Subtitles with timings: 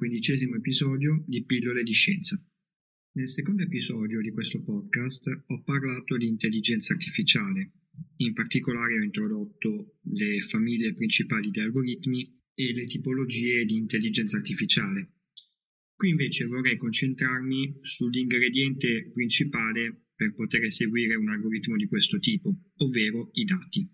[0.00, 2.42] Quindicesimo episodio di Pillole di Scienza.
[3.16, 7.72] Nel secondo episodio di questo podcast ho parlato di intelligenza artificiale,
[8.16, 15.16] in particolare ho introdotto le famiglie principali di algoritmi e le tipologie di intelligenza artificiale.
[15.94, 23.28] Qui invece vorrei concentrarmi sull'ingrediente principale per poter eseguire un algoritmo di questo tipo, ovvero
[23.34, 23.86] i dati.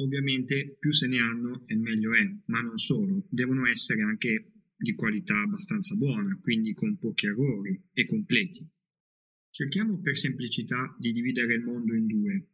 [0.00, 4.94] Ovviamente più se ne hanno e meglio è, ma non solo, devono essere anche di
[4.94, 8.66] qualità abbastanza buona, quindi con pochi errori e completi.
[9.50, 12.48] Cerchiamo per semplicità di dividere il mondo in due,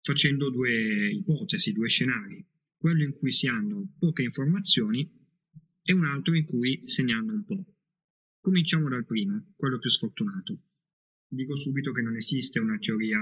[0.00, 2.42] facendo due ipotesi, due scenari,
[2.78, 5.06] quello in cui si hanno poche informazioni
[5.82, 7.66] e un altro in cui se ne hanno un po'.
[8.40, 10.62] Cominciamo dal primo, quello più sfortunato.
[11.28, 13.20] Dico subito che non esiste una teoria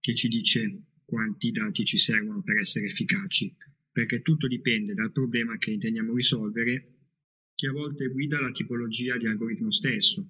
[0.00, 3.54] che ci dice quanti dati ci servono per essere efficaci,
[3.92, 6.99] perché tutto dipende dal problema che intendiamo risolvere,
[7.60, 10.26] che a volte guida la tipologia di algoritmo stesso.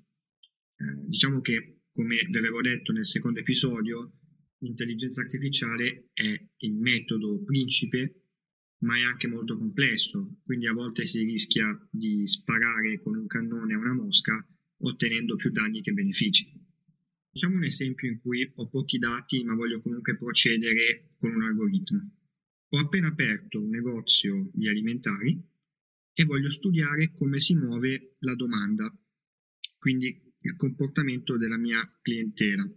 [0.75, 4.15] Eh, diciamo che, come vi avevo detto nel secondo episodio,
[4.59, 8.23] l'intelligenza artificiale è il metodo principe,
[8.79, 13.75] ma è anche molto complesso, quindi a volte si rischia di sparare con un cannone
[13.75, 14.45] a una mosca
[14.79, 16.53] ottenendo più danni che benefici.
[17.31, 22.11] Facciamo un esempio in cui ho pochi dati ma voglio comunque procedere con un algoritmo.
[22.71, 25.50] Ho appena aperto un negozio di alimentari
[26.13, 28.93] e voglio studiare come si muove la domanda,
[29.79, 32.69] quindi il comportamento della mia clientela.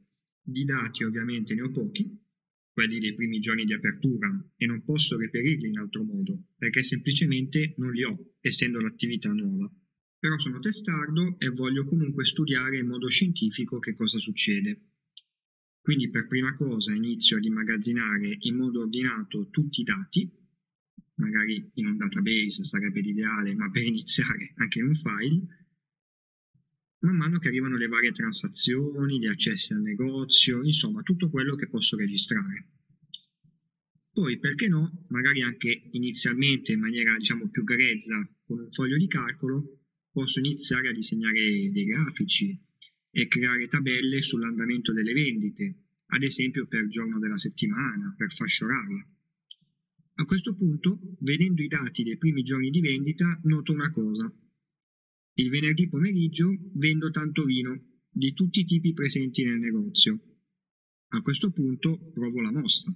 [0.45, 2.19] Di dati ovviamente ne ho pochi,
[2.71, 7.75] quelli dei primi giorni di apertura, e non posso reperirli in altro modo, perché semplicemente
[7.77, 9.71] non li ho, essendo l'attività nuova
[10.23, 14.91] però sono testardo e voglio comunque studiare in modo scientifico che cosa succede.
[15.81, 20.31] Quindi per prima cosa inizio ad immagazzinare in modo ordinato tutti i dati,
[21.15, 25.47] magari in un database sarebbe l'ideale, ma per iniziare anche in un file,
[26.99, 31.67] man mano che arrivano le varie transazioni, gli accessi al negozio, insomma tutto quello che
[31.67, 32.69] posso registrare.
[34.11, 39.07] Poi, perché no, magari anche inizialmente in maniera diciamo più grezza con un foglio di
[39.07, 39.79] calcolo,
[40.11, 42.57] posso iniziare a disegnare dei grafici
[43.09, 45.75] e creare tabelle sull'andamento delle vendite,
[46.07, 49.05] ad esempio per giorno della settimana, per fascia oraria.
[50.15, 54.31] A questo punto, vedendo i dati dei primi giorni di vendita, noto una cosa.
[55.35, 57.79] Il venerdì pomeriggio vendo tanto vino,
[58.09, 60.19] di tutti i tipi presenti nel negozio.
[61.09, 62.95] A questo punto provo la mossa.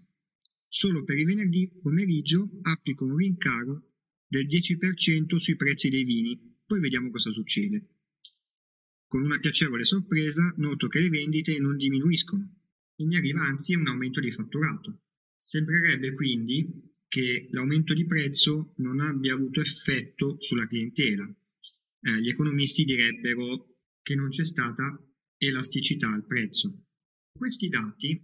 [0.68, 3.94] Solo per il venerdì pomeriggio applico un rincaro
[4.28, 7.88] del 10% sui prezzi dei vini poi vediamo cosa succede.
[9.08, 12.56] Con una piacevole sorpresa noto che le vendite non diminuiscono
[12.96, 15.04] e mi arriva anzi un aumento di fatturato.
[15.38, 21.26] Sembrerebbe quindi che l'aumento di prezzo non abbia avuto effetto sulla clientela.
[22.02, 25.02] Eh, gli economisti direbbero che non c'è stata
[25.38, 26.86] elasticità al prezzo.
[27.32, 28.24] Questi dati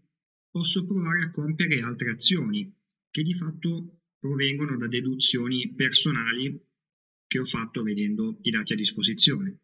[0.49, 2.73] posso provare a compiere altre azioni
[3.09, 6.59] che di fatto provengono da deduzioni personali
[7.27, 9.59] che ho fatto vedendo i dati a disposizione.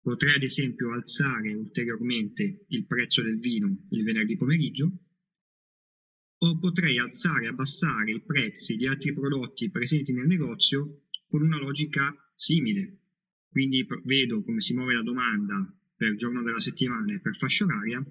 [0.00, 5.11] Potrei ad esempio alzare ulteriormente il prezzo del vino il venerdì pomeriggio
[6.44, 11.56] o potrei alzare e abbassare i prezzi di altri prodotti presenti nel negozio con una
[11.56, 12.98] logica simile.
[13.48, 18.04] Quindi vedo come si muove la domanda per giorno della settimana e per fascia oraria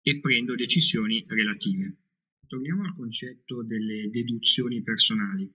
[0.00, 1.96] e prendo decisioni relative.
[2.46, 5.52] Torniamo al concetto delle deduzioni personali.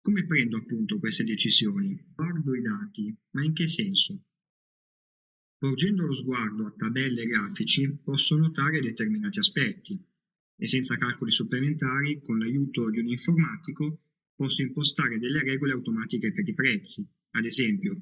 [0.00, 2.12] Come prendo appunto queste decisioni?
[2.14, 4.24] Guardo i dati, ma in che senso?
[5.58, 10.12] Porgendo lo sguardo a tabelle e grafici posso notare determinati aspetti
[10.56, 14.00] e senza calcoli supplementari, con l'aiuto di un informatico,
[14.34, 17.08] posso impostare delle regole automatiche per i prezzi.
[17.30, 18.00] Ad esempio,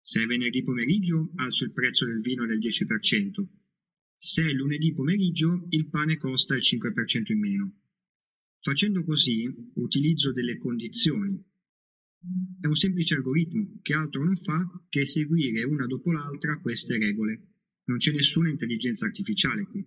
[0.00, 3.46] se è venerdì pomeriggio alzo il prezzo del vino del 10%,
[4.12, 7.72] se è lunedì pomeriggio il pane costa il 5% in meno.
[8.56, 11.42] Facendo così utilizzo delle condizioni.
[12.60, 17.48] È un semplice algoritmo che altro non fa che seguire una dopo l'altra queste regole.
[17.84, 19.84] Non c'è nessuna intelligenza artificiale qui.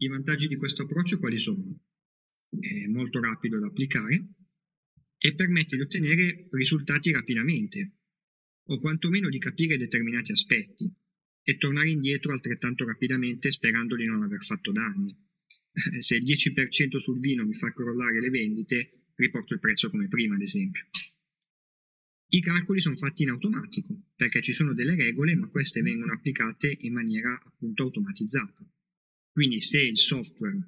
[0.00, 1.76] I vantaggi di questo approccio quali sono?
[2.48, 4.28] È molto rapido da applicare
[5.18, 7.96] e permette di ottenere risultati rapidamente,
[8.66, 10.88] o quantomeno di capire determinati aspetti
[11.42, 15.16] e tornare indietro altrettanto rapidamente sperando di non aver fatto danni.
[15.98, 20.36] Se il 10% sul vino mi fa crollare le vendite, riporto il prezzo come prima,
[20.36, 20.86] ad esempio.
[22.28, 26.76] I calcoli sono fatti in automatico, perché ci sono delle regole, ma queste vengono applicate
[26.82, 28.64] in maniera appunto automatizzata.
[29.38, 30.58] Quindi se il software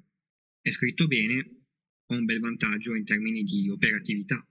[0.61, 1.65] è scritto bene,
[2.05, 4.47] ho un bel vantaggio in termini di operatività.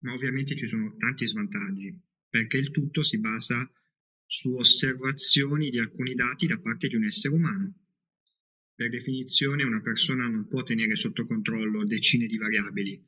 [0.00, 1.96] Ma ovviamente ci sono tanti svantaggi,
[2.28, 3.72] perché il tutto si basa
[4.26, 7.72] su osservazioni di alcuni dati da parte di un essere umano.
[8.74, 13.00] Per definizione una persona non può tenere sotto controllo decine di variabili,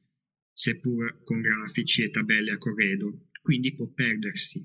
[0.53, 4.65] seppur con grafici e tabelle a corredo, quindi può perdersi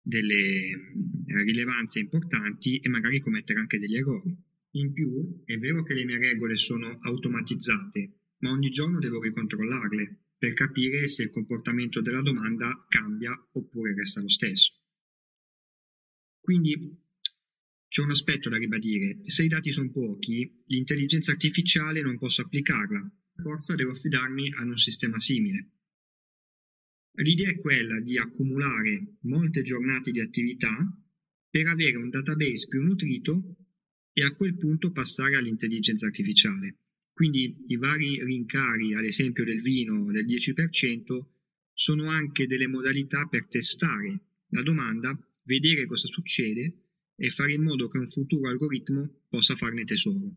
[0.00, 4.45] delle eh, rilevanze importanti e magari commettere anche degli errori.
[4.76, 10.24] In più, è vero che le mie regole sono automatizzate, ma ogni giorno devo ricontrollarle
[10.36, 14.74] per capire se il comportamento della domanda cambia oppure resta lo stesso.
[16.40, 16.94] Quindi
[17.88, 23.10] c'è un aspetto da ribadire, se i dati sono pochi, l'intelligenza artificiale non posso applicarla,
[23.36, 25.70] forza devo affidarmi ad un sistema simile.
[27.12, 30.76] L'idea è quella di accumulare molte giornate di attività
[31.48, 33.56] per avere un database più nutrito
[34.18, 36.78] e a quel punto passare all'intelligenza artificiale.
[37.12, 41.26] Quindi i vari rincari, ad esempio del vino del 10%,
[41.74, 44.20] sono anche delle modalità per testare
[44.52, 45.14] la domanda,
[45.44, 46.84] vedere cosa succede
[47.14, 50.34] e fare in modo che un futuro algoritmo possa farne tesoro.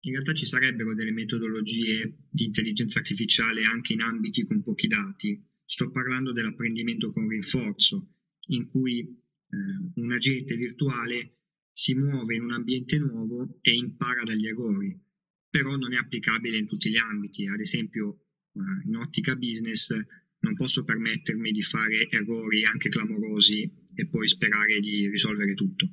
[0.00, 5.40] In realtà ci sarebbero delle metodologie di intelligenza artificiale anche in ambiti con pochi dati,
[5.70, 8.14] Sto parlando dell'apprendimento con rinforzo,
[8.46, 9.56] in cui eh,
[9.96, 11.37] un agente virtuale
[11.78, 15.00] si muove in un ambiente nuovo e impara dagli errori,
[15.48, 17.46] però non è applicabile in tutti gli ambiti.
[17.46, 19.96] Ad esempio, eh, in ottica business
[20.40, 25.88] non posso permettermi di fare errori anche clamorosi e poi sperare di risolvere tutto.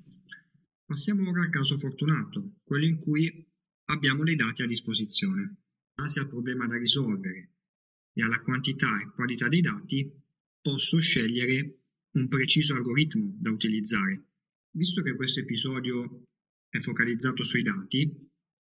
[0.85, 3.47] Passiamo ora al caso fortunato, quello in cui
[3.89, 5.57] abbiamo dei dati a disposizione.
[5.93, 7.51] Base al problema da risolvere
[8.11, 10.11] e alla quantità e qualità dei dati,
[10.61, 11.81] posso scegliere
[12.13, 14.29] un preciso algoritmo da utilizzare.
[14.75, 16.25] Visto che questo episodio
[16.68, 18.12] è focalizzato sui dati,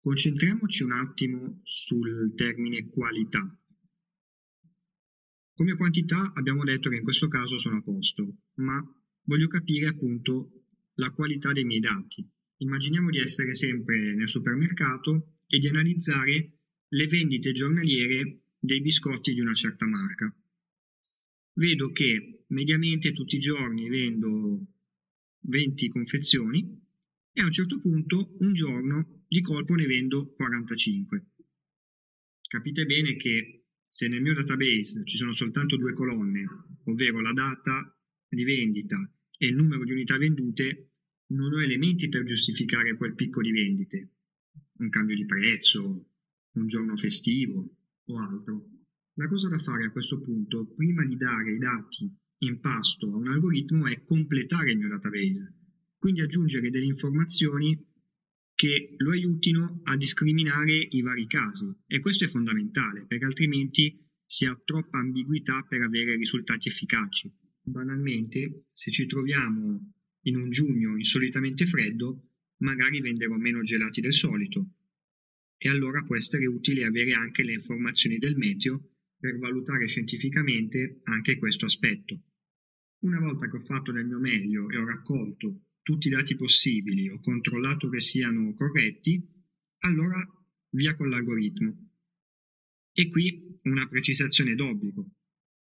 [0.02, 3.58] concentriamoci un attimo sul termine qualità.
[5.54, 8.84] Come quantità abbiamo detto che in questo caso sono a posto, ma
[9.28, 10.66] voglio capire appunto
[10.96, 12.30] la qualità dei miei dati.
[12.58, 16.52] Immaginiamo di essere sempre nel supermercato e di analizzare
[16.86, 20.36] le vendite giornaliere dei biscotti di una certa marca.
[21.54, 24.73] Vedo che mediamente tutti i giorni vendo
[25.44, 26.82] 20 confezioni
[27.32, 31.26] e a un certo punto un giorno di colpo ne vendo 45.
[32.48, 36.46] Capite bene che se nel mio database ci sono soltanto due colonne,
[36.86, 37.98] ovvero la data
[38.28, 38.98] di vendita
[39.38, 40.92] e il numero di unità vendute,
[41.28, 44.12] non ho elementi per giustificare quel picco di vendite,
[44.78, 46.10] un cambio di prezzo,
[46.54, 48.70] un giorno festivo, o altro.
[49.16, 53.16] La cosa da fare a questo punto, prima di dare i dati in pasto a
[53.16, 55.54] un algoritmo, è completare il mio database,
[55.98, 57.92] quindi aggiungere delle informazioni
[58.56, 61.74] che lo aiutino a discriminare i vari casi.
[61.88, 67.32] E questo è fondamentale, perché altrimenti si ha troppa ambiguità per avere risultati efficaci.
[67.62, 74.76] Banalmente, se ci troviamo in un giugno insolitamente freddo, magari venderò meno gelati del solito,
[75.58, 81.38] e allora può essere utile avere anche le informazioni del meteo per valutare scientificamente anche
[81.38, 82.20] questo aspetto.
[83.04, 87.10] Una volta che ho fatto del mio meglio e ho raccolto tutti i dati possibili,
[87.10, 89.22] ho controllato che siano corretti,
[89.80, 90.26] allora
[90.70, 91.90] via con l'algoritmo.
[92.94, 95.06] E qui una precisazione d'obbligo.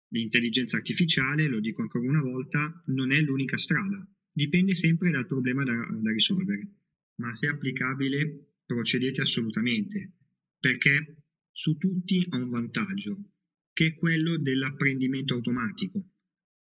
[0.09, 5.63] L'intelligenza artificiale, lo dico ancora una volta, non è l'unica strada, dipende sempre dal problema
[5.63, 6.67] da, da risolvere,
[7.15, 10.11] ma se applicabile procedete assolutamente,
[10.59, 13.31] perché su tutti ha un vantaggio,
[13.73, 16.10] che è quello dell'apprendimento automatico.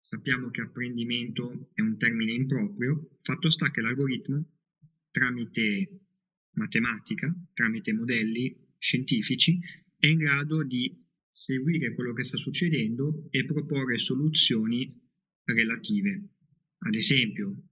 [0.05, 4.51] Sappiamo che apprendimento è un termine improprio, fatto sta che l'algoritmo,
[5.09, 6.01] tramite
[6.51, 9.59] matematica, tramite modelli scientifici,
[9.97, 10.95] è in grado di
[11.27, 14.95] seguire quello che sta succedendo e proporre soluzioni
[15.43, 16.29] relative.
[16.77, 17.63] Ad esempio,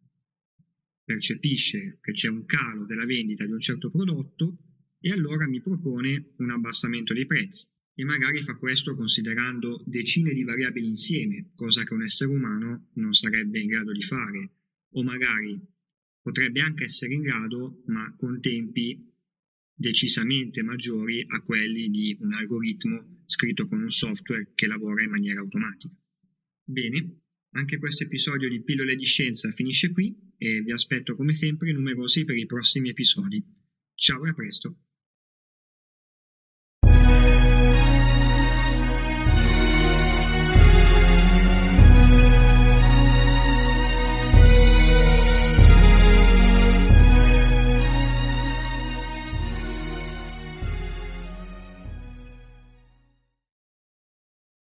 [1.04, 4.58] percepisce che c'è un calo della vendita di un certo prodotto
[5.00, 10.44] e allora mi propone un abbassamento dei prezzi e magari fa questo considerando decine di
[10.44, 14.52] variabili insieme, cosa che un essere umano non sarebbe in grado di fare,
[14.94, 15.60] o magari
[16.22, 19.12] potrebbe anche essere in grado, ma con tempi
[19.76, 25.42] decisamente maggiori a quelli di un algoritmo scritto con un software che lavora in maniera
[25.42, 25.96] automatica.
[26.64, 27.22] Bene,
[27.52, 32.26] anche questo episodio di Pillole di Scienza finisce qui e vi aspetto come sempre numerosi
[32.26, 33.44] per i prossimi episodi.
[33.96, 34.93] Ciao e a presto!